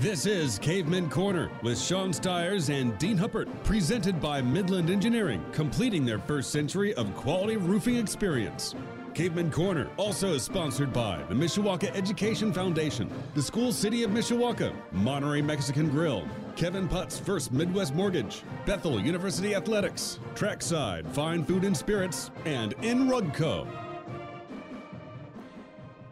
[0.00, 6.06] This is Caveman Corner with Sean Stiers and Dean Huppert, presented by Midland Engineering, completing
[6.06, 8.76] their first century of quality roofing experience.
[9.12, 14.72] Caveman Corner also is sponsored by the Mishawaka Education Foundation, the School City of Mishawaka,
[14.92, 21.76] Monterey Mexican Grill, Kevin Putt's First Midwest Mortgage, Bethel University Athletics, Trackside Fine Food and
[21.76, 23.87] Spirits, and Inrugco.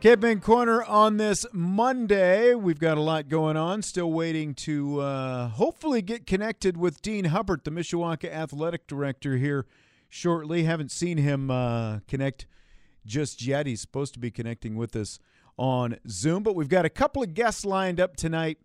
[0.01, 2.55] Caveman Corner on this Monday.
[2.55, 3.81] We've got a lot going on.
[3.81, 9.67] Still waiting to uh, hopefully get connected with Dean Huppert, the Mishawaka Athletic Director, here
[10.11, 10.65] shortly.
[10.65, 12.47] Haven't seen him uh, connect
[13.07, 13.67] just yet.
[13.67, 15.19] He's supposed to be connecting with us
[15.57, 18.59] on Zoom, but we've got a couple of guests lined up tonight.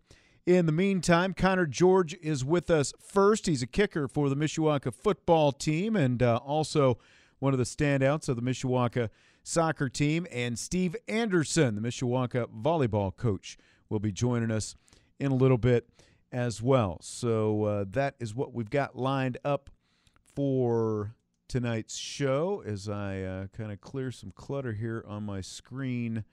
[0.46, 3.46] In the meantime, Connor George is with us first.
[3.46, 6.98] He's a kicker for the Mishawaka football team and uh, also
[7.40, 9.10] one of the standouts of the Mishawaka
[9.44, 10.28] soccer team.
[10.32, 13.58] And Steve Anderson, the Mishawaka volleyball coach,
[13.90, 14.76] will be joining us
[15.20, 15.90] in a little bit
[16.32, 16.98] as well.
[17.02, 19.70] So uh, that is what we've got lined up
[20.36, 21.16] for
[21.48, 26.24] tonight's show as I uh, kind of clear some clutter here on my screen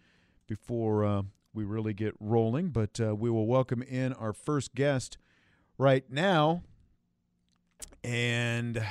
[0.46, 1.22] before uh,
[1.52, 2.68] we really get rolling.
[2.68, 5.18] But uh, we will welcome in our first guest
[5.76, 6.62] right now.
[8.04, 8.82] And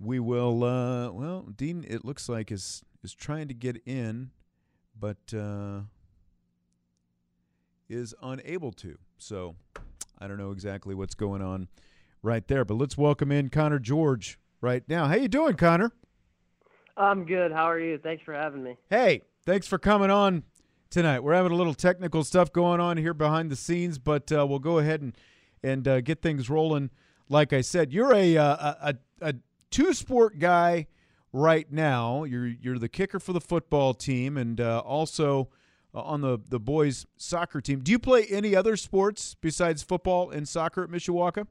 [0.00, 4.30] we will uh well dean it looks like is is trying to get in
[4.98, 5.80] but uh
[7.88, 8.98] is unable to.
[9.18, 9.56] So
[10.18, 11.68] i don't know exactly what's going on
[12.22, 15.06] right there but let's welcome in connor george right now.
[15.06, 15.92] How you doing connor?
[16.96, 17.52] I'm good.
[17.52, 17.98] How are you?
[17.98, 18.76] Thanks for having me.
[18.90, 20.44] Hey thanks for coming on
[20.90, 21.20] tonight.
[21.20, 24.58] We're having a little technical stuff going on here behind the scenes but uh, we'll
[24.60, 25.16] go ahead and
[25.62, 26.90] and uh, get things rolling.
[27.28, 28.76] Like i said you're a uh, a,
[29.20, 29.34] a, a
[29.70, 30.86] two sport guy
[31.32, 32.24] right now.
[32.24, 35.48] You're you're the kicker for the football team and uh, also
[35.94, 37.80] uh, on the the boys soccer team.
[37.80, 41.46] Do you play any other sports besides football and soccer at Mishawaka?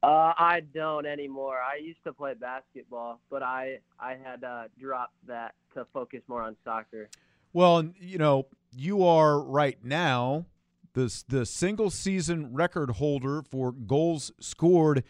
[0.00, 1.56] Uh, I don't anymore.
[1.56, 6.42] I used to play basketball, but I I had uh, dropped that to focus more
[6.42, 7.08] on soccer.
[7.52, 10.46] Well, you know, you are right now
[10.92, 15.02] the the single season record holder for goals scored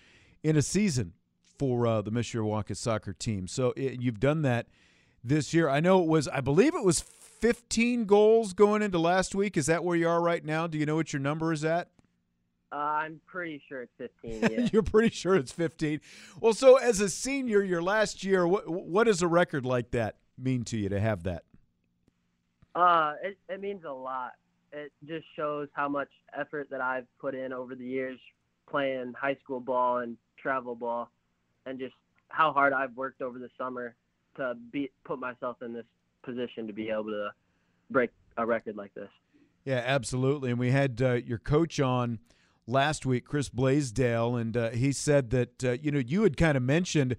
[0.43, 1.13] in a season
[1.59, 3.49] for uh, the Mishawaka soccer team.
[3.49, 4.67] So it, you've done that
[5.23, 5.69] this year.
[5.69, 9.57] I know it was, I believe it was 15 goals going into last week.
[9.57, 10.67] Is that where you are right now?
[10.67, 11.89] Do you know what your number is at?
[12.71, 14.41] Uh, I'm pretty sure it's 15.
[14.59, 14.69] Yeah.
[14.73, 16.01] You're pretty sure it's 15.
[16.41, 20.17] Well, so as a senior, your last year, what what does a record like that
[20.37, 21.45] mean to you to have that?
[22.75, 24.33] Uh, it, it means a lot.
[24.71, 28.19] It just shows how much effort that I've put in over the years
[28.69, 31.11] playing high school ball and travel ball
[31.69, 31.95] and just
[32.29, 33.95] how hard I've worked over the summer
[34.37, 35.87] to be put myself in this
[36.23, 37.31] position to be able to
[37.91, 39.09] break a record like this.
[39.65, 40.51] Yeah, absolutely.
[40.51, 42.19] And we had uh, your coach on
[42.67, 46.57] last week, Chris Blaisdell, and uh, he said that uh, you know you had kind
[46.57, 47.17] of mentioned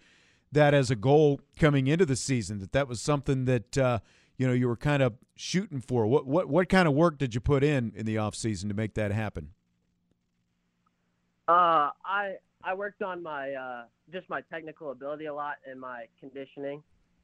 [0.51, 3.99] that as a goal coming into the season that that was something that uh,
[4.37, 6.07] you know you were kind of shooting for.
[6.07, 8.75] What what what kind of work did you put in in the off season to
[8.75, 9.49] make that happen?
[11.47, 16.05] Uh, I I worked on my uh, just my technical ability a lot and my
[16.19, 16.83] conditioning.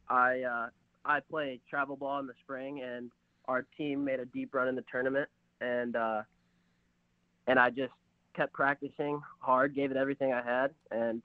[0.09, 0.68] I uh,
[1.03, 3.12] I play travel ball in the spring, and
[3.46, 5.29] our team made a deep run in the tournament,
[5.59, 6.22] and uh,
[7.47, 7.91] and I just
[8.35, 11.22] kept practicing hard, gave it everything I had, and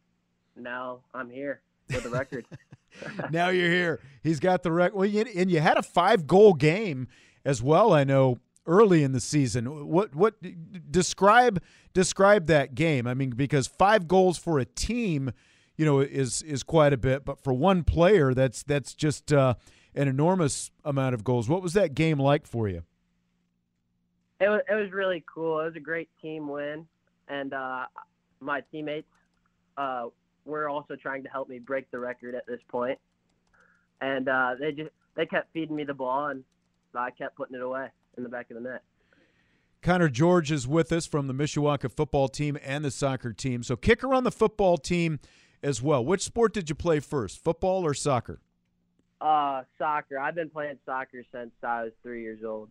[0.56, 2.46] now I'm here with the record.
[3.30, 4.00] now you're here.
[4.22, 4.96] He's got the record.
[4.96, 7.08] Well, you, and you had a five goal game
[7.44, 7.92] as well.
[7.92, 9.88] I know early in the season.
[9.88, 10.34] What what
[10.90, 11.62] describe
[11.92, 13.06] describe that game?
[13.06, 15.32] I mean, because five goals for a team,
[15.76, 19.54] you know, is is quite a bit, but for one player, that's that's just uh,
[19.94, 21.48] an enormous amount of goals.
[21.48, 22.82] What was that game like for you?
[24.40, 25.60] It was it was really cool.
[25.60, 26.86] It was a great team win,
[27.28, 27.86] and uh,
[28.40, 29.08] my teammates
[29.76, 30.06] uh,
[30.44, 32.98] were also trying to help me break the record at this point,
[34.00, 36.44] and uh, they just they kept feeding me the ball, and
[36.94, 38.82] I kept putting it away in the back of the net.
[39.82, 43.62] Connor George is with us from the Mishawaka football team and the soccer team.
[43.62, 45.20] So, kicker on the football team
[45.62, 46.04] as well.
[46.04, 48.40] Which sport did you play first, football or soccer?
[49.20, 50.18] Uh, soccer.
[50.18, 52.70] I've been playing soccer since I was three years old.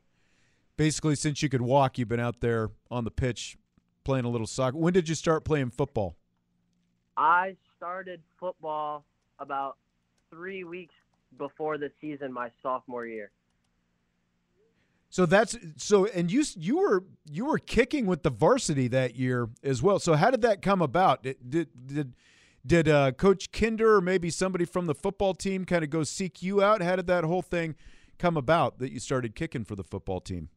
[0.77, 3.57] basically since you could walk, you've been out there on the pitch
[4.03, 4.77] playing a little soccer.
[4.77, 6.15] When did you start playing football?
[7.17, 9.03] I started football
[9.39, 9.77] about
[10.29, 10.93] three weeks
[11.37, 13.31] before the season, my sophomore year.
[15.09, 19.49] So that's so, and you you were you were kicking with the varsity that year
[19.63, 19.97] as well.
[19.97, 21.23] So how did that come about?
[21.23, 22.13] Did did did,
[22.65, 26.43] did uh, Coach Kinder or maybe somebody from the football team kind of go seek
[26.43, 26.83] you out?
[26.83, 27.75] How did that whole thing
[28.19, 30.49] come about that you started kicking for the football team?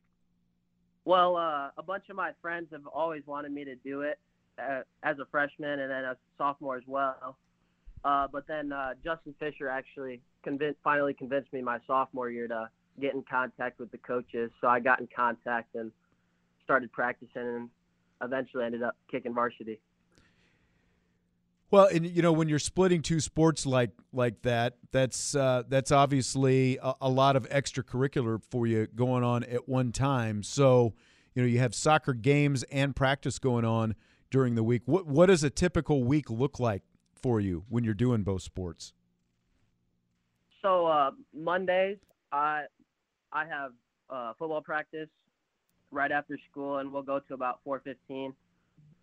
[1.04, 4.18] Well, uh, a bunch of my friends have always wanted me to do it
[4.58, 7.38] uh, as a freshman and then as a sophomore as well.
[8.04, 12.68] Uh, but then uh, Justin Fisher actually convinced, finally convinced me my sophomore year to
[13.00, 14.50] get in contact with the coaches.
[14.60, 15.92] So I got in contact and
[16.64, 17.68] started practicing and
[18.22, 19.80] eventually ended up kicking varsity.
[21.70, 25.90] Well, and you know when you're splitting two sports like like that, that's uh, that's
[25.90, 30.42] obviously a, a, lot of extracurricular for you going on at one time.
[30.42, 30.92] So
[31.34, 33.94] you know you have soccer games and practice going on
[34.30, 34.82] during the week.
[34.84, 36.82] What what does a typical week look like
[37.14, 38.92] for you when you're doing both sports?
[40.60, 41.96] So uh, Mondays,
[42.32, 42.64] I
[43.32, 43.72] I have
[44.10, 45.08] uh, football practice
[45.90, 48.34] right after school, and we'll go to about 4:15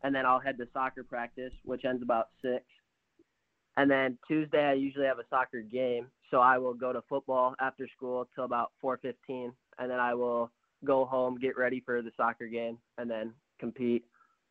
[0.04, 2.64] and then I'll head to soccer practice, which ends about six.
[3.78, 7.56] And then Tuesday, I usually have a soccer game, so I will go to football
[7.60, 10.52] after school till about 4:15, and then I will
[10.86, 14.06] go home, get ready for the soccer game, and then compete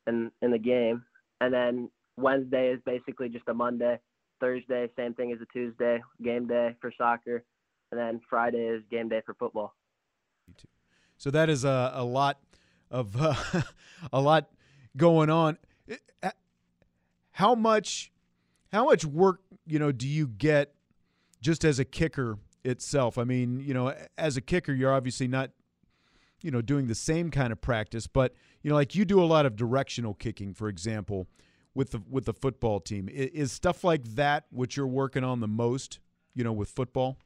[0.07, 1.05] in in the game.
[1.41, 3.99] And then Wednesday is basically just a Monday.
[4.41, 7.45] Thursday, same thing as a Tuesday, game day for soccer,
[7.91, 9.75] and then Friday is game day for football.
[11.17, 12.39] So that is a, a lot
[12.91, 13.35] of uh,
[14.13, 14.51] a lot
[14.97, 15.59] going on.
[17.33, 18.13] How much
[18.73, 20.75] how much work, you know, do you get
[21.41, 23.17] just as a kicker itself?
[23.17, 25.51] I mean, you know, as a kicker, you're obviously not
[26.41, 28.33] you know, doing the same kind of practice, but
[28.63, 31.27] you know, like you do a lot of directional kicking, for example,
[31.75, 33.09] with the with the football team.
[33.09, 35.99] Is, is stuff like that what you're working on the most,
[36.35, 37.19] you know, with football?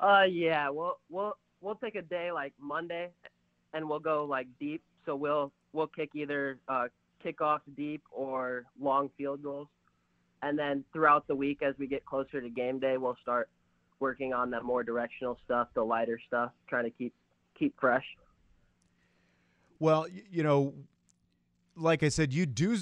[0.00, 3.10] Uh yeah, we'll we'll we'll take a day like Monday
[3.72, 4.82] and we'll go like deep.
[5.04, 6.86] So we'll we'll kick either uh,
[7.24, 9.68] kickoffs deep or long field goals.
[10.42, 13.48] And then throughout the week, as we get closer to game day, we'll start
[14.00, 17.14] working on that more directional stuff, the lighter stuff, trying to keep
[17.58, 18.04] keep fresh.
[19.78, 20.74] Well, you know,
[21.76, 22.78] like I said, you do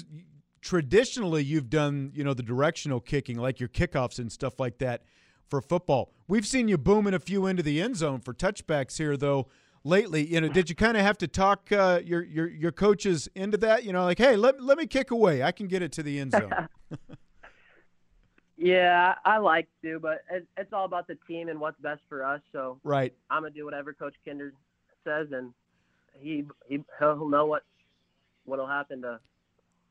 [0.61, 5.03] traditionally you've done you know the directional kicking, like your kickoffs and stuff like that
[5.49, 6.11] for football.
[6.27, 9.47] We've seen you booming a few into the end zone for touchbacks here, though
[9.83, 10.25] lately.
[10.25, 13.57] You know, did you kind of have to talk uh, your your your coaches into
[13.57, 13.85] that?
[13.85, 15.43] You know, like, hey, let let me kick away.
[15.43, 16.51] I can get it to the end zone.
[18.57, 22.25] yeah, I like to, but it, it's all about the team and what's best for
[22.25, 22.41] us.
[22.51, 24.53] So right, I'm gonna do whatever Coach Kinder
[25.03, 25.53] says, and
[26.19, 27.63] he he he'll know what
[28.45, 29.19] what'll happen to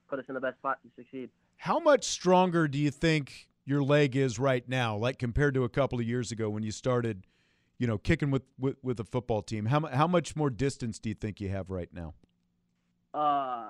[0.09, 1.31] put us in the best spot to succeed.
[1.57, 5.69] How much stronger do you think your leg is right now, like compared to a
[5.69, 7.27] couple of years ago when you started?
[7.79, 9.67] you know, kicking with, with, with a football team.
[9.67, 12.15] How, how much more distance do you think you have right now?
[13.13, 13.67] Uh,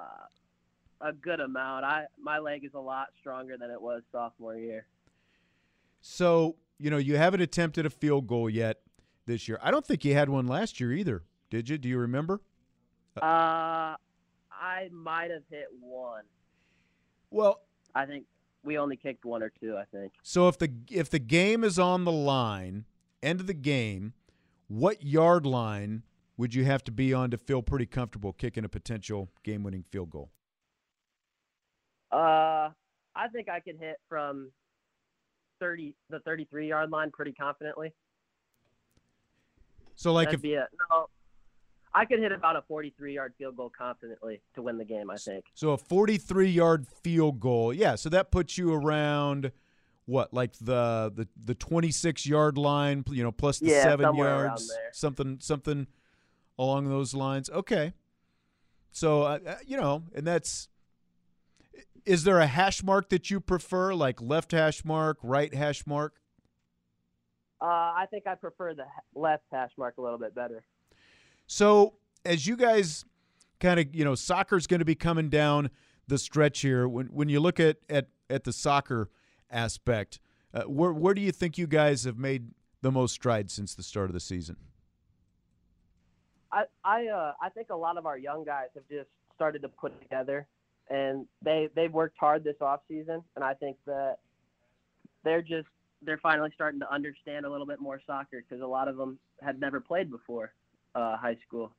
[1.00, 1.85] a good amount.
[1.85, 4.87] I my leg is a lot stronger than it was sophomore year.
[6.00, 8.81] So you know you haven't attempted a field goal yet
[9.26, 9.58] this year.
[9.62, 11.25] I don't think you had one last year either.
[11.50, 11.76] Did you?
[11.76, 12.40] Do you remember?
[13.21, 13.97] Uh,
[14.50, 16.25] I might have hit one.
[17.30, 17.61] Well,
[17.95, 18.25] I think
[18.64, 19.76] we only kicked one or two.
[19.76, 20.12] I think.
[20.23, 22.85] So if the if the game is on the line
[23.23, 24.12] end of the game,
[24.68, 26.02] what yard line
[26.37, 30.11] would you have to be on to feel pretty comfortable kicking a potential game-winning field
[30.11, 30.30] goal?
[32.11, 32.71] Uh,
[33.14, 34.50] I think I could hit from
[35.61, 37.92] 30 the 33 yard line pretty confidently.
[39.97, 41.09] So like That'd if no,
[41.94, 45.10] I could hit about a 43 yard field goal confidently to win the game.
[45.10, 45.44] I think.
[45.54, 47.94] So a 43 yard field goal, yeah.
[47.94, 49.52] So that puts you around
[50.06, 54.70] what like the the the 26 yard line you know plus the yeah, 7 yards
[54.92, 55.86] something something
[56.58, 57.92] along those lines okay
[58.90, 60.68] so uh, uh, you know and that's
[62.04, 66.16] is there a hash mark that you prefer like left hash mark right hash mark
[67.62, 68.84] uh, i think i prefer the
[69.14, 70.64] left hash mark a little bit better
[71.54, 71.94] so
[72.25, 73.04] as you guys
[73.61, 75.70] kind of you know soccer's going to be coming down
[76.08, 79.11] the stretch here when when you look at at at the soccer
[79.50, 80.20] aspect.
[80.52, 82.50] Uh, where where do you think you guys have made
[82.82, 84.56] the most strides since the start of the season?
[86.52, 89.68] I I uh, I think a lot of our young guys have just started to
[89.68, 90.46] put together,
[90.90, 94.18] and they they've worked hard this off season, and I think that
[95.25, 95.68] they're just
[96.02, 99.18] they're finally starting to understand a little bit more soccer because a lot of them
[99.42, 100.52] had never played before,
[100.94, 101.72] uh, high school.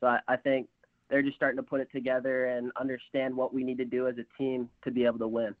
[0.00, 0.68] So I, I think
[1.08, 4.16] they're just starting to put it together and understand what we need to do as
[4.18, 5.54] a team to be able to win.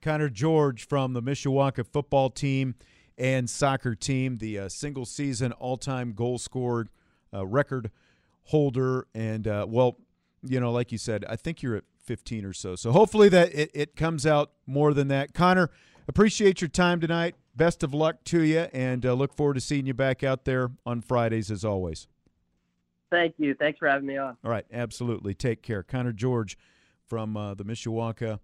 [0.00, 2.74] Connor George from the Mishawaka football team
[3.16, 6.88] and soccer team, the uh, single season all time goal scored
[7.32, 7.90] uh, record
[8.44, 9.06] holder.
[9.14, 9.98] And, uh, well,
[10.42, 12.76] you know, like you said, I think you're at 15 or so.
[12.76, 15.32] So hopefully that it, it comes out more than that.
[15.32, 15.70] Connor,
[16.06, 17.34] appreciate your time tonight.
[17.56, 20.72] Best of luck to you, and uh, look forward to seeing you back out there
[20.84, 22.08] on Fridays as always.
[23.14, 23.54] Thank you.
[23.54, 24.36] Thanks for having me on.
[24.44, 25.34] All right, absolutely.
[25.34, 25.84] Take care.
[25.84, 26.58] Connor George
[27.06, 28.40] from uh, the Mishawaka,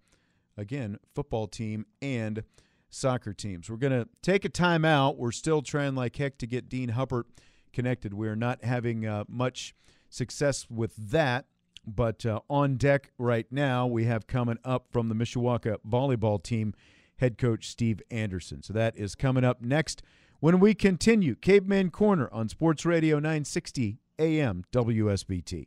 [0.56, 2.44] again, football team and
[2.88, 3.68] soccer teams.
[3.68, 5.16] We're going to take a timeout.
[5.16, 7.24] We're still trying like heck to get Dean Huppert
[7.72, 8.14] connected.
[8.14, 9.74] We are not having uh, much
[10.08, 11.46] success with that.
[11.84, 16.74] But uh, on deck right now, we have coming up from the Mishawaka volleyball team
[17.16, 18.62] head coach Steve Anderson.
[18.62, 20.02] So that is coming up next
[20.38, 25.66] when we continue Caveman Corner on Sports Radio 960 AM WSBT.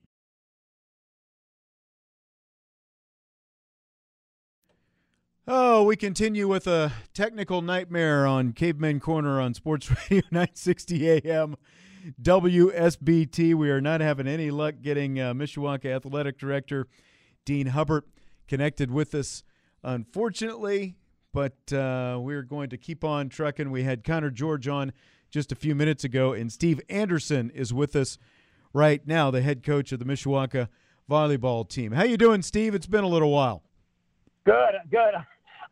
[5.45, 11.55] Oh, we continue with a technical nightmare on Caveman Corner on Sports Radio 960 AM
[12.21, 13.55] WSBT.
[13.55, 16.87] We are not having any luck getting uh, Mishawaka Athletic Director
[17.45, 18.03] Dean Huppert
[18.47, 19.43] connected with us,
[19.83, 20.95] unfortunately,
[21.33, 23.71] but uh, we're going to keep on trucking.
[23.71, 24.93] We had Connor George on
[25.31, 28.19] just a few minutes ago, and Steve Anderson is with us
[28.73, 30.67] right now, the head coach of the Mishawaka
[31.09, 31.91] volleyball team.
[31.91, 32.75] How you doing, Steve?
[32.75, 33.63] It's been a little while.
[34.45, 35.13] Good, good.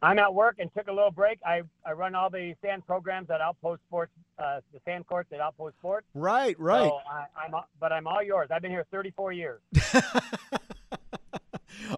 [0.03, 1.39] I'm at work and took a little break.
[1.46, 5.39] I, I run all the sand programs at Outpost Sports, uh, the sand courts at
[5.39, 6.08] Outpost Sports.
[6.15, 6.89] Right, right.
[6.89, 8.50] So I, am but I'm all yours.
[8.51, 9.62] I've been here 34 years.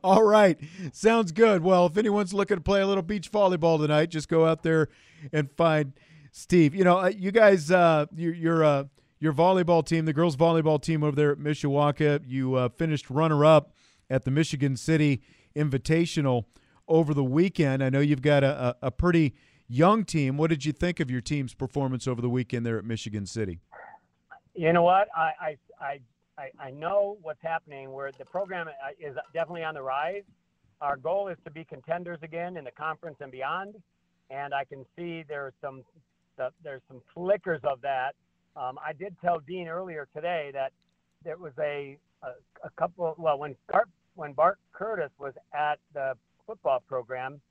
[0.04, 0.60] all right,
[0.92, 1.64] sounds good.
[1.64, 4.90] Well, if anyone's looking to play a little beach volleyball tonight, just go out there
[5.32, 5.94] and find
[6.34, 6.76] Steve.
[6.76, 8.84] You know, uh, you guys, uh, you're, you're uh,
[9.24, 12.22] your volleyball team, the girls volleyball team over there at Mishawaka.
[12.28, 13.72] You uh, finished runner up
[14.10, 15.22] at the Michigan City
[15.56, 16.44] Invitational
[16.90, 17.82] over the weekend.
[17.82, 19.34] I know you've got a, a, pretty
[19.70, 20.36] young team.
[20.36, 23.62] What did you think of your team's performance over the weekend there at Michigan City?
[24.56, 25.08] You know what?
[25.16, 26.00] I I
[26.38, 27.94] I, I know what's happening.
[27.94, 30.24] Where the program uh, is definitely on the rise.
[30.82, 33.76] Our goal is to be contenders again in the conference and beyond.
[34.30, 35.84] And I can see there's some
[36.62, 38.16] there's some flickers of that.
[38.56, 40.72] Um, I did tell Dean earlier today that
[41.24, 43.16] there was a a, a couple.
[43.18, 46.14] Well, when Bart, when Bart Curtis was at the
[46.46, 47.42] football program,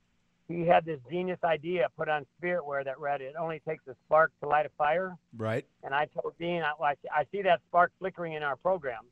[0.49, 4.33] he had this genius idea put on Spiritware that read, "It only takes a spark
[4.41, 5.65] to light a fire." Right.
[5.83, 9.05] And I told Dean, I, I see that spark flickering in our program,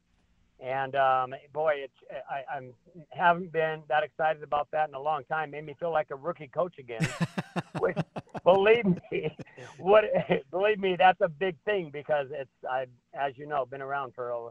[0.63, 1.95] and um, boy, it's
[2.29, 2.73] I I'm,
[3.11, 5.51] haven't been that excited about that in a long time.
[5.51, 7.07] Made me feel like a rookie coach again.
[7.79, 7.97] Which,
[8.45, 9.35] believe me,
[9.79, 10.05] what
[10.51, 14.31] believe me, that's a big thing because it's I, as you know, been around for
[14.31, 14.51] a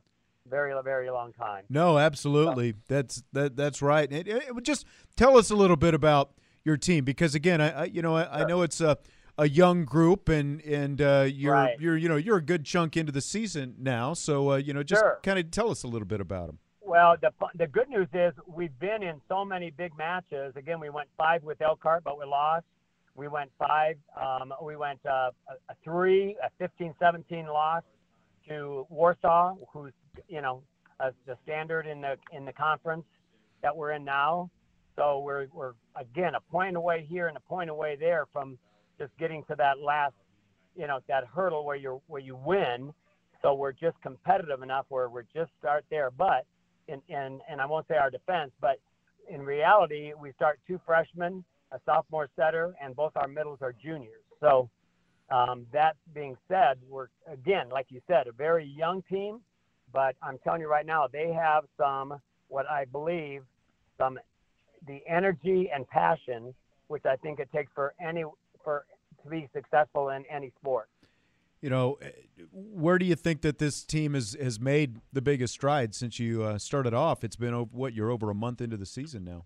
[0.50, 1.66] very very long time.
[1.70, 2.74] No, absolutely.
[2.88, 4.12] That's that that's right.
[4.12, 4.86] It, it, it, just
[5.16, 6.32] tell us a little bit about
[6.64, 8.34] your team because again, I, I you know I, sure.
[8.34, 8.98] I, know it's a
[9.40, 11.80] a young group and and uh, you're right.
[11.80, 14.14] you're you know you're a good chunk into the season now.
[14.14, 15.20] So uh, you know just sure.
[15.24, 16.60] kind of tell us a little bit about them.
[16.82, 20.54] Well, the the good news is we've been in so many big matches.
[20.56, 22.66] Again, we went five with Elkhart, but we lost.
[23.16, 23.96] We went five.
[24.20, 27.84] Um, we went uh, a, a three, a 15-17 loss
[28.48, 29.94] to Warsaw, who's
[30.28, 30.64] you know
[31.00, 33.06] uh, the standard in the in the conference
[33.62, 34.50] that we're in now.
[34.98, 38.58] So we're we're again a point away here and a point away there from
[39.00, 40.14] just getting to that last,
[40.76, 42.94] you know, that hurdle where you where you win.
[43.42, 46.12] So we're just competitive enough where we're just start there.
[46.12, 46.46] But
[46.88, 48.80] in in and I won't say our defense, but
[49.30, 54.24] in reality, we start two freshmen, a sophomore setter, and both our middles are juniors.
[54.40, 54.70] So
[55.32, 59.40] um, that being said, we're again, like you said, a very young team,
[59.94, 63.44] but I'm telling you right now, they have some what I believe
[63.98, 64.20] some
[64.88, 66.54] the energy and passion,
[66.88, 68.24] which I think it takes for any
[68.64, 68.86] for
[69.24, 70.90] to be successful in any sport.
[71.62, 72.10] You know, eh,
[72.52, 76.44] where do you think that this team has has made the biggest stride since you
[76.44, 77.24] uh, started off?
[77.24, 79.46] It's been over, what you're over a month into the season now.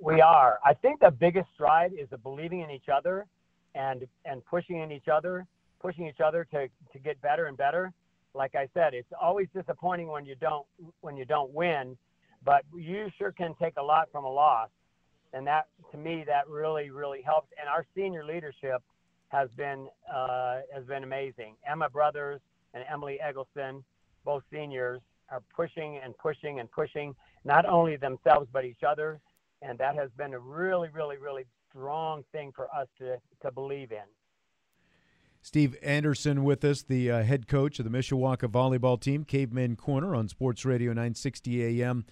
[0.00, 0.58] We are.
[0.64, 3.26] I think the biggest stride is the believing in each other
[3.74, 5.46] and and pushing in each other,
[5.80, 7.92] pushing each other to to get better and better.
[8.34, 10.66] Like I said, it's always disappointing when you don't
[11.00, 11.96] when you don't win,
[12.44, 14.70] but you sure can take a lot from a loss,
[15.32, 17.48] and that to me that really really helps.
[17.58, 18.82] And our senior leadership
[19.28, 21.56] has been uh, has been amazing.
[21.68, 22.40] Emma Brothers
[22.74, 23.84] and Emily Eggleston,
[24.24, 29.20] both seniors, are pushing and pushing and pushing not only themselves but each other,
[29.62, 33.92] and that has been a really really really strong thing for us to, to believe
[33.92, 34.04] in.
[35.44, 40.14] Steve Anderson with us, the uh, head coach of the Mishawaka volleyball team, Caveman Corner
[40.14, 42.04] on Sports Radio 960 AM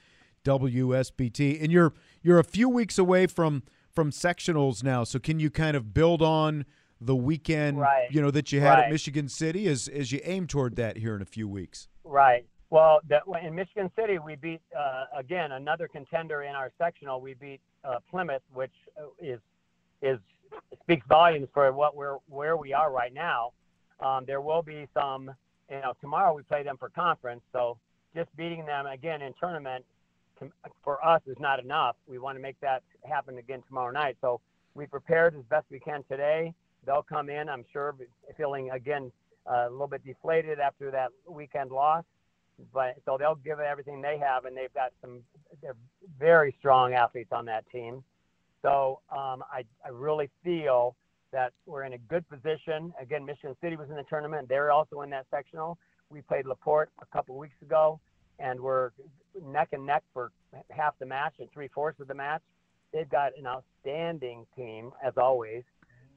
[0.44, 1.62] WSBT.
[1.62, 1.92] And you're
[2.22, 6.22] you're a few weeks away from from sectionals now, so can you kind of build
[6.22, 6.64] on
[7.00, 8.08] the weekend, right.
[8.10, 8.84] you know, that you had right.
[8.84, 11.88] at Michigan City as as you aim toward that here in a few weeks?
[12.04, 12.46] Right.
[12.68, 17.20] Well, the, in Michigan City, we beat uh, again another contender in our sectional.
[17.20, 19.40] We beat uh, Plymouth, which uh, is
[20.02, 20.18] is
[20.82, 23.52] speaks volumes for what we're where we are right now.
[24.00, 25.30] Um, there will be some,
[25.70, 27.76] you know, tomorrow we play them for conference, so
[28.14, 29.84] just beating them again in tournament
[30.82, 31.96] for us is not enough.
[32.06, 34.16] We want to make that happen again tomorrow night.
[34.20, 34.40] So
[34.74, 36.54] we prepared as best we can today.
[36.86, 37.94] They'll come in, I'm sure,
[38.36, 39.12] feeling again
[39.50, 42.04] uh, a little bit deflated after that weekend loss.
[42.72, 45.20] But so they'll give everything they have, and they've got some
[45.62, 45.76] they're
[46.18, 48.04] very strong athletes on that team.
[48.62, 50.94] So um, I, I really feel
[51.32, 52.92] that we're in a good position.
[53.00, 54.48] Again, Michigan City was in the tournament.
[54.48, 55.78] They're also in that sectional.
[56.10, 58.00] We played Laporte a couple weeks ago,
[58.40, 58.90] and we're
[59.44, 60.32] neck and neck for
[60.70, 62.42] half the match and three fourths of the match.
[62.92, 65.62] They've got an outstanding team, as always.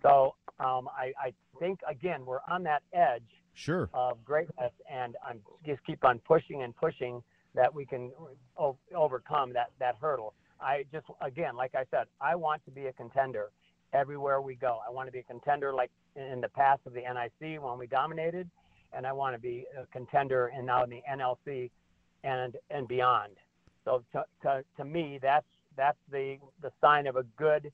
[0.02, 3.22] So um, I, I think, again, we're on that edge
[3.54, 3.90] sure.
[3.94, 7.22] of greatness, and I'm just keep on pushing and pushing
[7.54, 8.12] that we can
[8.58, 10.34] o- overcome that, that hurdle.
[10.60, 13.52] I just, again, like I said, I want to be a contender
[13.94, 14.80] everywhere we go.
[14.86, 17.86] I want to be a contender like in the past of the NIC when we
[17.86, 18.50] dominated,
[18.92, 21.70] and I want to be a contender in now in the NLC
[22.24, 23.34] and and beyond.
[23.86, 27.72] So to, to, to me, that's that's the the sign of a good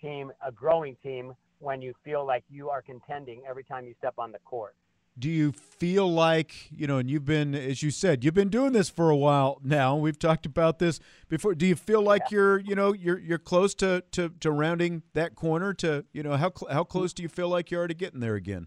[0.00, 4.14] team, a growing team, when you feel like you are contending every time you step
[4.18, 4.74] on the court
[5.18, 8.72] do you feel like you know and you've been as you said you've been doing
[8.72, 12.36] this for a while now we've talked about this before do you feel like yeah.
[12.36, 16.36] you're you know you're you're close to, to to rounding that corner to you know
[16.36, 17.16] how how close mm-hmm.
[17.16, 18.66] do you feel like you're already getting there again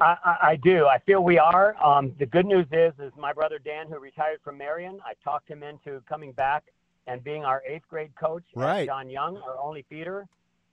[0.00, 0.86] I, I do.
[0.86, 1.76] I feel we are.
[1.82, 5.48] Um, the good news is, is my brother Dan, who retired from Marion, I talked
[5.48, 6.64] him into coming back
[7.06, 8.44] and being our eighth grade coach.
[8.54, 8.86] Right.
[8.86, 10.26] John Young, our only feeder,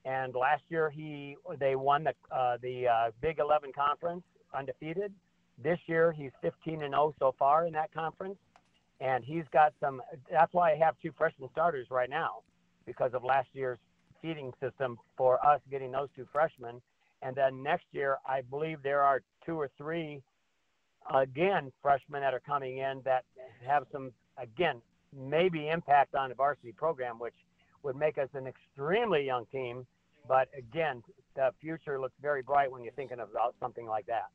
[0.04, 4.22] and last year he they won the uh, the uh, Big 11 conference
[4.56, 5.12] undefeated.
[5.62, 8.38] This year he's 15 and 0 so far in that conference,
[9.00, 10.00] and he's got some.
[10.30, 12.42] That's why I have two freshman starters right now,
[12.86, 13.78] because of last year's
[14.22, 16.80] feeding system for us getting those two freshmen.
[17.22, 20.22] And then next year, I believe there are two or three,
[21.12, 23.24] again, freshmen that are coming in that
[23.66, 24.80] have some, again,
[25.16, 27.34] maybe impact on the varsity program, which
[27.82, 29.86] would make us an extremely young team.
[30.28, 31.02] But again,
[31.34, 34.26] the future looks very bright when you're thinking about something like that.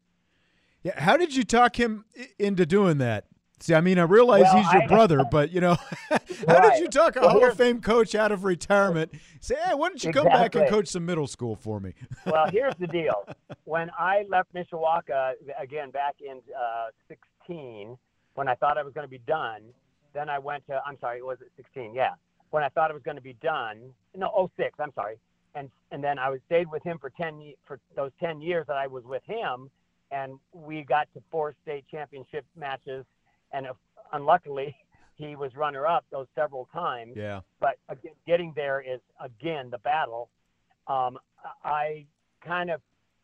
[0.82, 2.06] Yeah, how did you talk him
[2.38, 3.26] into doing that?
[3.60, 5.76] See, I mean, I realize well, he's your I, brother, but you know,
[6.10, 6.74] how right.
[6.74, 9.14] did you talk a well, Hall of Fame coach out of retirement?
[9.40, 10.32] Say, hey, why don't you exactly.
[10.32, 11.94] come back and coach some middle school for me?
[12.26, 13.28] well, here's the deal:
[13.66, 17.98] when I left Mishawaka again back in uh, 16,
[18.34, 19.62] when I thought I was going to be done,
[20.14, 20.82] then I went to.
[20.86, 21.94] I'm sorry, was it 16?
[21.94, 22.12] Yeah,
[22.50, 23.80] when I thought I was going to be done.
[24.16, 24.78] No, 06.
[24.80, 25.18] I'm sorry.
[25.56, 28.78] And and then I was stayed with him for 10 for those 10 years that
[28.78, 29.70] I was with him
[30.14, 33.06] and we got to four state championship matches,
[33.54, 33.74] and uh,
[34.12, 34.76] unluckily,
[35.16, 37.14] he was runner up those several times.
[37.16, 37.42] Yeah.
[37.60, 40.30] But again, getting there is again the battle.
[40.88, 41.18] Um,
[41.64, 42.06] I
[42.46, 42.82] kind of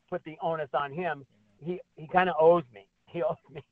[0.10, 1.26] put the onus on him.
[1.60, 2.86] He he kind of owes me.
[3.12, 3.64] He owes me.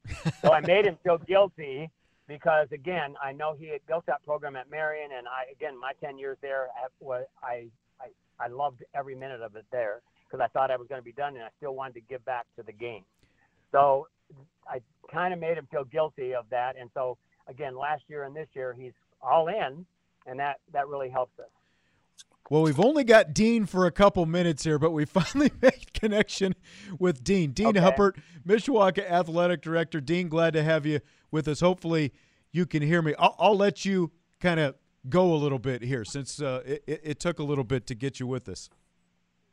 [0.42, 1.92] so I made him feel guilty
[2.28, 5.92] because again, I know he had built that program at Marion, and I again my
[6.04, 7.68] ten years there was I
[8.02, 8.08] I
[8.40, 11.12] I loved every minute of it there because I thought I was going to be
[11.12, 13.04] done and I still wanted to give back to the game.
[13.72, 14.08] So
[14.70, 16.76] I kind of made him feel guilty of that.
[16.80, 19.86] And so again, last year and this year, he's all in,
[20.26, 21.46] and that that really helps us.
[22.50, 26.56] Well, we've only got Dean for a couple minutes here, but we finally made connection
[27.00, 27.52] with Dean.
[27.52, 27.80] Dean okay.
[27.80, 30.00] Huppert, Mishawaka Athletic Director.
[30.00, 31.02] Dean, glad to have you
[31.32, 31.60] with us.
[31.60, 32.14] Hopefully,
[32.52, 33.14] you can hear me.
[33.20, 34.76] I'll, I'll let you kind of
[35.10, 38.20] go a little bit here since uh, it, it took a little bit to get
[38.20, 38.70] you with us.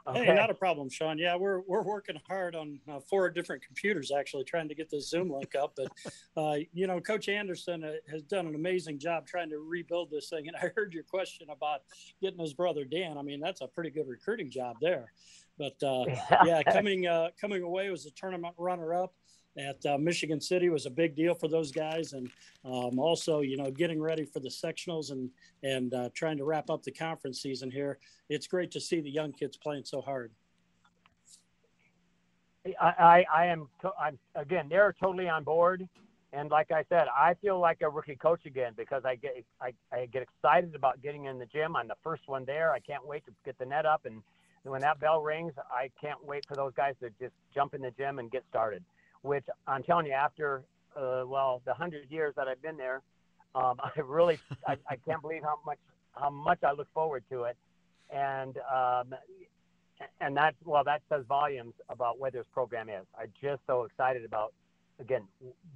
[0.06, 0.26] Okay.
[0.26, 1.16] Hey, not a problem, Sean.
[1.16, 5.00] Yeah, we're we're working hard on uh, four different computers actually trying to get the
[5.00, 5.76] Zoom link up.
[5.76, 5.92] But
[6.36, 10.28] uh, you know, Coach Anderson uh, has done an amazing job trying to rebuild this
[10.28, 10.46] thing.
[10.46, 11.82] And I heard your question about
[12.20, 13.16] getting his brother Dan.
[13.16, 15.10] I mean, that's a pretty good recruiting job there.
[15.56, 16.04] But uh,
[16.44, 19.14] yeah, coming uh, coming away was a tournament runner up
[19.56, 22.28] at uh, Michigan City was a big deal for those guys, and
[22.64, 25.30] um, also you know getting ready for the sectionals and
[25.62, 27.98] and uh, trying to wrap up the conference season here.
[28.28, 30.32] It's great to see the young kids playing so hard.
[32.80, 35.86] I, I, I am to, I'm again they're totally on board,
[36.32, 39.72] and like I said, I feel like a rookie coach again because I get I,
[39.92, 41.76] I get excited about getting in the gym.
[41.76, 42.72] I'm the first one there.
[42.72, 44.22] I can't wait to get the net up and
[44.64, 47.90] when that bell rings, I can't wait for those guys to just jump in the
[47.90, 48.82] gym and get started.
[49.24, 53.00] Which I'm telling you, after uh, well, the hundred years that I've been there,
[53.54, 55.78] um, I really I, I can't believe how much
[56.12, 57.56] how much I look forward to it,
[58.14, 59.14] and um,
[60.20, 63.06] and that well that says volumes about where this program is.
[63.18, 64.52] I'm just so excited about
[65.00, 65.22] again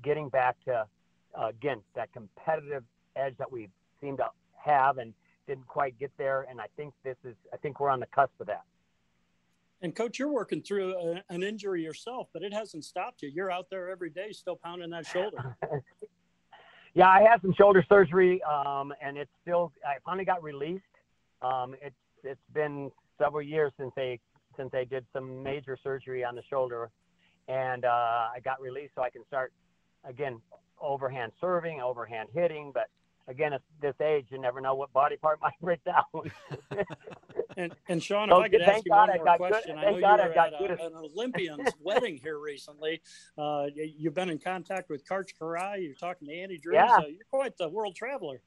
[0.03, 0.85] getting back to
[1.35, 2.85] uh, again that competitive
[3.17, 3.71] edge that we
[4.03, 4.27] seem to
[4.63, 5.15] have and
[5.47, 8.39] didn't quite get there, and I think this is I think we're on the cusp
[8.41, 8.65] of that.
[9.81, 13.29] And coach, you're working through a, an injury yourself, but it hasn't stopped you.
[13.29, 15.57] You're out there every day, still pounding that shoulder.
[16.95, 19.73] yeah, I had some shoulder surgery, um, and it's still.
[19.87, 20.83] I finally got released.
[21.43, 24.19] Um, it's it's been several years since they
[24.57, 26.91] since they did some major surgery on the shoulder,
[27.47, 27.89] and uh,
[28.35, 29.53] I got released so I can start
[30.05, 30.41] again
[30.81, 32.89] overhand serving, overhand hitting, but
[33.29, 36.05] again, at this age, you never know what body part might break down.
[37.59, 39.91] and, and Sean, so, if I could ask you God one more question, good, I
[39.91, 40.21] know God
[40.61, 43.03] you were at a, an Olympian's wedding here recently.
[43.37, 45.85] Uh, you've been in contact with Coach Kiraly.
[45.85, 46.75] You're talking to Andy Drew.
[46.75, 46.87] Yeah.
[46.87, 48.41] Uh, you're quite the world traveler.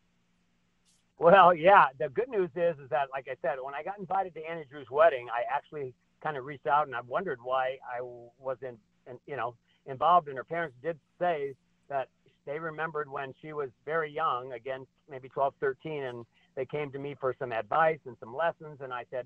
[1.20, 1.88] Well, yeah.
[2.00, 4.66] The good news is, is that, like I said, when I got invited to Andy
[4.70, 5.94] Drew's wedding, I actually
[6.24, 8.02] kind of reached out and I wondered why I
[8.40, 8.80] wasn't,
[9.28, 9.56] you know,
[9.88, 10.30] involved.
[10.30, 11.54] And her parents did say
[11.90, 12.08] that
[12.46, 17.00] they remembered when she was very young, again, maybe 12, 13, and they came to
[17.00, 18.80] me for some advice and some lessons.
[18.82, 19.26] And I said,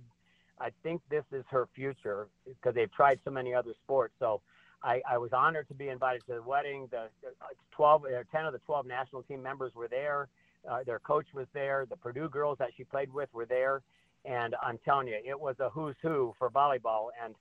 [0.60, 4.14] I think this is her future because they've tried so many other sports.
[4.20, 4.42] So
[4.84, 6.88] I, I was honored to be invited to the wedding.
[6.92, 7.08] The
[7.72, 10.28] 12 or 10 of the 12 national team members were there.
[10.70, 11.86] Uh, their coach was there.
[11.90, 13.82] The Purdue girls that she played with were there.
[14.24, 17.10] And I'm telling you, it was a who's who for volleyball.
[17.24, 17.36] And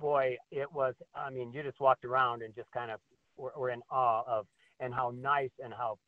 [0.00, 3.00] boy, it was, I mean, you just walked around and just kind of
[3.36, 4.46] were, were in awe of
[4.80, 5.98] and how nice and how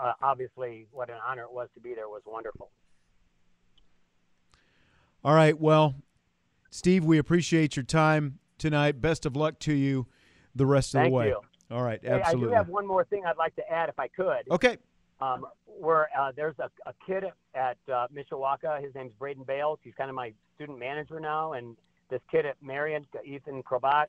[0.00, 2.70] uh, obviously what an honor it was to be there was wonderful.
[5.24, 5.58] All right.
[5.58, 5.94] Well,
[6.70, 9.00] Steve, we appreciate your time tonight.
[9.00, 10.06] Best of luck to you
[10.54, 11.28] the rest of Thank the way.
[11.28, 11.40] You.
[11.70, 12.00] All right.
[12.02, 12.48] Hey, absolutely.
[12.48, 14.50] I do have one more thing I'd like to add, if I could.
[14.50, 14.78] Okay.
[15.20, 18.82] Um, where uh, there's a, a kid at uh, Mishawaka.
[18.82, 19.78] His name's Braden Bales.
[19.82, 21.76] He's kind of my student manager now, and
[22.10, 24.06] this kid at Marion, Ethan Krobat,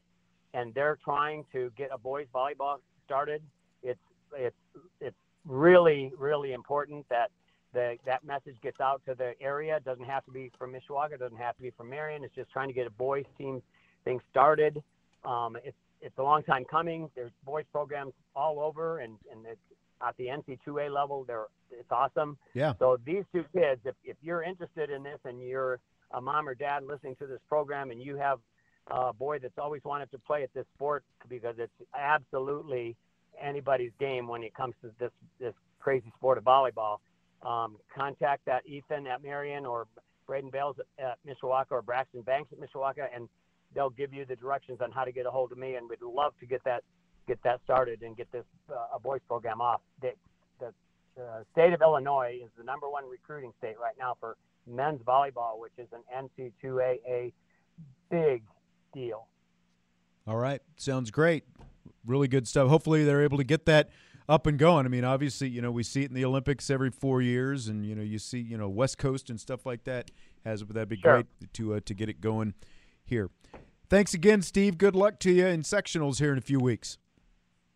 [0.54, 3.44] and they're trying to get a boys volleyball started
[3.84, 4.00] it's
[4.36, 4.56] it's
[5.02, 7.30] it's really really important that
[7.74, 9.78] the that message gets out to the area.
[9.78, 11.14] It doesn't have to be from Mishawaka.
[11.14, 12.24] It doesn't have to be from Marion.
[12.24, 13.62] It's just trying to get a boys team
[14.06, 14.82] thing started.
[15.26, 17.10] Um, it's it's a long time coming.
[17.16, 19.60] There's boys programs all over, and and it's
[20.06, 21.24] at the NCAA level.
[21.26, 22.38] They're it's awesome.
[22.54, 22.74] Yeah.
[22.80, 25.80] So these two kids, if if you're interested in this and you're
[26.12, 28.40] a mom or dad listening to this program and you have
[28.88, 32.96] a boy that's always wanted to play at this sport because it's absolutely
[33.44, 36.98] anybody's game when it comes to this this crazy sport of volleyball.
[37.42, 39.88] Um, contact that Ethan at Marion or
[40.26, 43.28] Braden Bales at, at Mishawaka or Braxton Banks at Mishawaka, and
[43.76, 45.76] they'll give you the directions on how to get a hold of me.
[45.76, 46.84] And we'd love to get that
[47.28, 49.82] get that started and get this uh, a boys program off.
[50.02, 50.12] The,
[50.60, 50.74] the
[51.22, 54.36] uh, state of Illinois is the number one recruiting state right now for
[54.68, 57.34] men's volleyball, which is an NCAA
[58.10, 58.44] big
[58.94, 59.28] deal.
[60.26, 61.44] All right, sounds great
[62.06, 62.70] really good stuff.
[62.70, 63.90] Hopefully, they're able to get that
[64.30, 64.86] up and going.
[64.86, 67.86] I mean, obviously, you know, we see it in the Olympics every four years, and
[67.86, 70.12] you know, you see, you know, West Coast and stuff like that
[70.46, 70.62] has.
[70.62, 70.66] it.
[70.66, 71.14] But that'd be sure.
[71.14, 72.54] great to uh, to get it going
[73.04, 73.30] here.
[73.90, 74.78] Thanks again, Steve.
[74.78, 76.98] Good luck to you in sectionals here in a few weeks.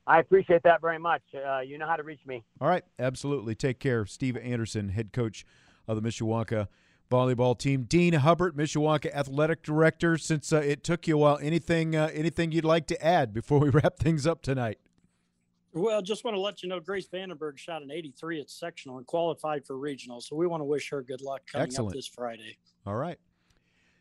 [0.08, 1.22] I appreciate that very much.
[1.36, 2.44] Uh, you know how to reach me.
[2.62, 3.56] All right, absolutely.
[3.56, 5.46] Take care, Steve Anderson, head coach
[5.86, 6.68] of the Mishawaka
[7.10, 7.84] volleyball team.
[7.84, 10.18] Dean Huppert, Mishawaka athletic director.
[10.18, 13.60] Since uh, it took you a while, anything uh, anything you'd like to add before
[13.60, 14.80] we wrap things up tonight?
[15.74, 19.06] Well, just want to let you know Grace Vandenberg shot an 83 at sectional and
[19.06, 20.22] qualified for regional.
[20.22, 21.92] So we want to wish her good luck coming Excellent.
[21.92, 22.58] up this Friday.
[22.86, 23.20] All right.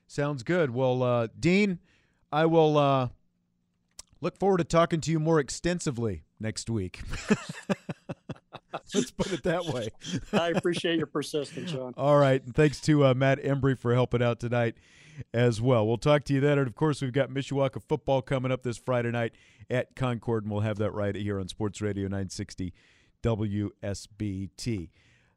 [0.07, 0.71] Sounds good.
[0.71, 1.81] Well, uh, Dean,
[2.33, 3.09] I will uh,
[4.21, 7.01] look forward to talking to you more extensively next week.
[8.95, 9.89] Let's put it that way.
[10.33, 11.95] I appreciate your persistence, John.
[11.97, 12.43] All right.
[12.45, 14.77] And thanks to uh, Matt Embry for helping out tonight
[15.33, 15.87] as well.
[15.87, 16.59] We'll talk to you then.
[16.59, 19.33] And of course, we've got Mishawaka football coming up this Friday night
[19.71, 22.73] at Concord, and we'll have that right here on Sports Radio 960
[23.23, 24.91] WSBT.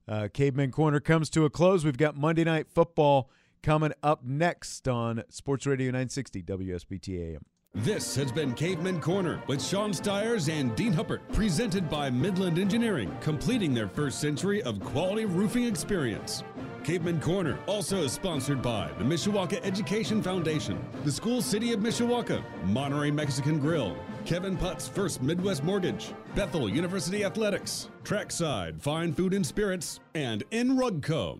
[0.07, 1.85] Uh, Caveman Corner comes to a close.
[1.85, 3.29] We've got Monday Night Football
[3.61, 7.45] coming up next on Sports Radio 960 WSBT AM.
[7.75, 13.15] This has been Caveman Corner with Sean Stiers and Dean Huppert, presented by Midland Engineering,
[13.21, 16.43] completing their first century of quality roofing experience.
[16.83, 23.11] Caveman Corner also sponsored by the Mishawaka Education Foundation, the School City of Mishawaka, Monterey
[23.11, 30.01] Mexican Grill, Kevin Putt's First Midwest Mortgage, Bethel University Athletics, Trackside Fine Food and Spirits,
[30.15, 31.39] and Inrugco.